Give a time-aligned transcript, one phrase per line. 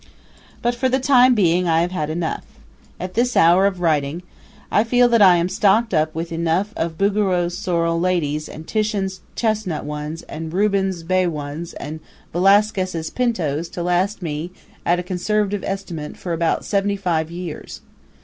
[0.63, 2.43] But for the time being I have had enough.
[2.99, 4.23] At this hour of writing
[4.71, 9.21] I feel that I am stocked up with enough of Bouguereau's sorrel ladies and Titian's
[9.35, 11.99] chestnut ones and Rubens' bay ones and
[12.33, 14.49] Velasquez's pintos to last me,
[14.87, 17.81] at a conservative estimate, for about seventy five years.